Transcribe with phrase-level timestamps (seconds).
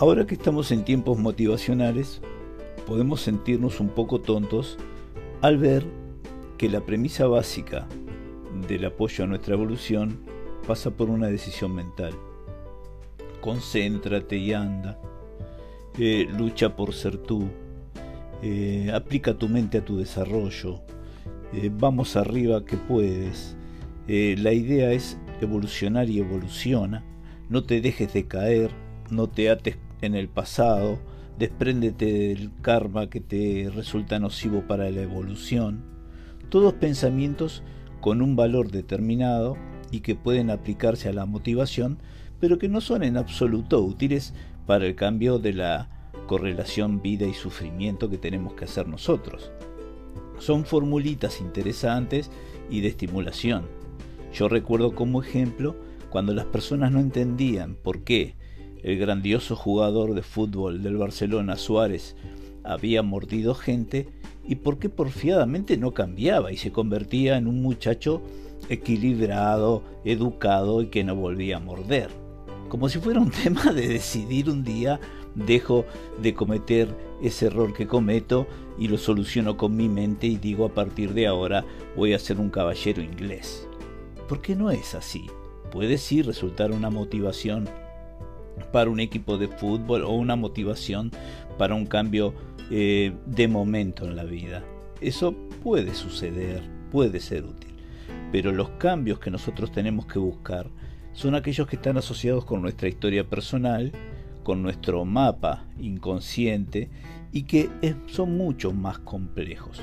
[0.00, 2.22] Ahora que estamos en tiempos motivacionales,
[2.86, 4.78] podemos sentirnos un poco tontos
[5.42, 5.84] al ver
[6.56, 7.86] que la premisa básica
[8.66, 10.18] del apoyo a nuestra evolución
[10.66, 12.14] pasa por una decisión mental.
[13.42, 14.98] Concéntrate y anda.
[15.98, 17.44] Eh, lucha por ser tú.
[18.42, 20.80] Eh, aplica tu mente a tu desarrollo.
[21.52, 23.54] Eh, vamos arriba que puedes.
[24.08, 27.04] la idea es evolucionar y evoluciona.
[27.50, 28.70] No te dejes de caer,
[29.10, 30.98] no te ates en el pasado,
[31.38, 35.82] despréndete del karma que te resulta nocivo para la evolución.
[36.48, 37.62] Todos pensamientos
[38.00, 39.56] con un valor determinado
[39.90, 41.98] y que pueden aplicarse a la motivación,
[42.40, 44.34] pero que no son en absoluto útiles
[44.66, 45.88] para el cambio de la
[46.26, 49.50] correlación vida y sufrimiento que tenemos que hacer nosotros.
[50.38, 52.30] Son formulitas interesantes
[52.70, 53.64] y de estimulación.
[54.32, 55.76] Yo recuerdo como ejemplo
[56.08, 58.36] cuando las personas no entendían por qué
[58.82, 62.16] el grandioso jugador de fútbol del Barcelona Suárez
[62.64, 64.08] había mordido gente
[64.46, 68.22] y por qué porfiadamente no cambiaba y se convertía en un muchacho
[68.68, 72.10] equilibrado, educado y que no volvía a morder.
[72.68, 75.00] Como si fuera un tema de decidir un día
[75.34, 75.84] dejo
[76.20, 76.88] de cometer
[77.22, 78.46] ese error que cometo
[78.78, 81.64] y lo soluciono con mi mente y digo a partir de ahora
[81.96, 83.68] voy a ser un caballero inglés.
[84.28, 85.26] ¿Por qué no es así?
[85.70, 87.68] Puede sí resultar una motivación
[88.72, 91.10] para un equipo de fútbol o una motivación
[91.58, 92.34] para un cambio
[92.70, 94.62] eh, de momento en la vida.
[95.00, 97.70] Eso puede suceder, puede ser útil.
[98.32, 100.68] Pero los cambios que nosotros tenemos que buscar
[101.12, 103.92] son aquellos que están asociados con nuestra historia personal,
[104.42, 106.88] con nuestro mapa inconsciente
[107.32, 107.68] y que
[108.06, 109.80] son mucho más complejos.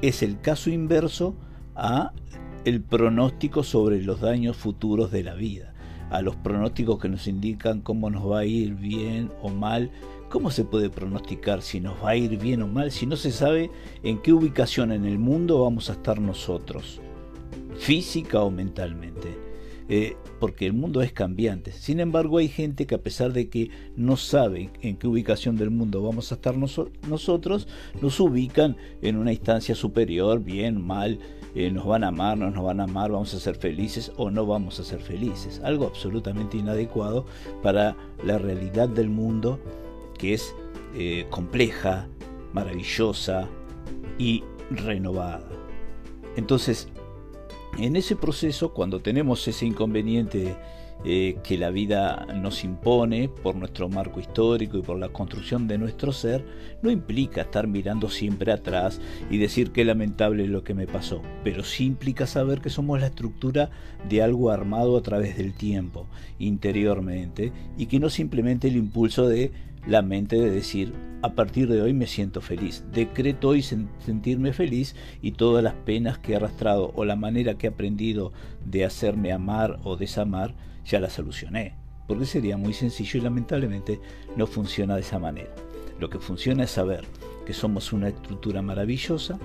[0.00, 1.36] Es el caso inverso
[1.74, 2.12] a
[2.64, 5.71] el pronóstico sobre los daños futuros de la vida,
[6.12, 9.90] a los pronósticos que nos indican cómo nos va a ir bien o mal.
[10.28, 13.32] ¿Cómo se puede pronosticar si nos va a ir bien o mal si no se
[13.32, 13.70] sabe
[14.02, 17.00] en qué ubicación en el mundo vamos a estar nosotros,
[17.78, 19.36] física o mentalmente?
[19.88, 21.72] Eh, porque el mundo es cambiante.
[21.72, 25.70] Sin embargo, hay gente que a pesar de que no sabe en qué ubicación del
[25.70, 27.68] mundo vamos a estar nosotros,
[28.00, 31.18] nos ubican en una instancia superior, bien, mal,
[31.54, 34.30] eh, nos van a amar, no nos van a amar, vamos a ser felices o
[34.30, 35.60] no vamos a ser felices.
[35.64, 37.26] Algo absolutamente inadecuado
[37.62, 39.58] para la realidad del mundo
[40.18, 40.54] que es
[40.94, 42.06] eh, compleja,
[42.52, 43.48] maravillosa
[44.18, 45.48] y renovada.
[46.36, 46.88] Entonces,
[47.78, 50.56] en ese proceso, cuando tenemos ese inconveniente
[51.04, 55.76] eh, que la vida nos impone por nuestro marco histórico y por la construcción de
[55.76, 56.44] nuestro ser,
[56.80, 61.20] no implica estar mirando siempre atrás y decir qué lamentable es lo que me pasó,
[61.42, 63.70] pero sí implica saber que somos la estructura
[64.08, 66.06] de algo armado a través del tiempo,
[66.38, 69.50] interiormente, y que no simplemente el impulso de
[69.86, 74.94] la mente de decir, a partir de hoy me siento feliz, decreto hoy sentirme feliz
[75.20, 78.32] y todas las penas que he arrastrado o la manera que he aprendido
[78.64, 80.54] de hacerme amar o desamar,
[80.84, 81.76] ya las solucioné.
[82.08, 84.00] Porque sería muy sencillo y lamentablemente
[84.36, 85.54] no funciona de esa manera.
[86.00, 87.04] Lo que funciona es saber
[87.46, 89.38] que somos una estructura maravillosa,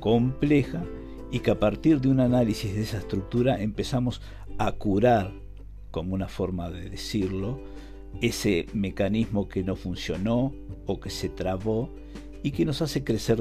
[0.00, 0.82] compleja,
[1.30, 4.20] y que a partir de un análisis de esa estructura empezamos
[4.58, 5.32] a curar,
[5.90, 7.60] como una forma de decirlo,
[8.20, 10.52] ese mecanismo que no funcionó
[10.86, 11.90] o que se trabó
[12.42, 13.40] y que nos hace crecer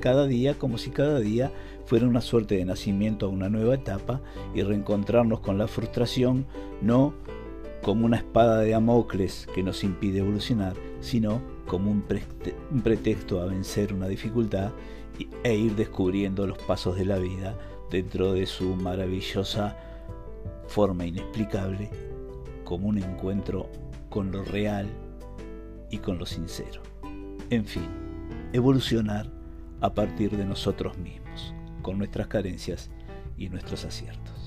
[0.00, 1.50] cada día, como si cada día
[1.86, 4.20] fuera una suerte de nacimiento a una nueva etapa
[4.54, 6.46] y reencontrarnos con la frustración
[6.82, 7.14] no
[7.82, 12.02] como una espada de Damocles que nos impide evolucionar, sino como un,
[12.82, 14.72] pretexto a vencer una dificultad
[15.42, 17.58] e ir descubriendo los pasos de la vida
[17.90, 19.76] dentro de su maravillosa
[20.66, 21.90] forma inexplicable
[22.64, 23.68] como un encuentro
[24.14, 24.88] con lo real
[25.90, 26.80] y con lo sincero.
[27.50, 27.88] En fin,
[28.52, 29.28] evolucionar
[29.80, 31.52] a partir de nosotros mismos,
[31.82, 32.92] con nuestras carencias
[33.36, 34.43] y nuestros aciertos.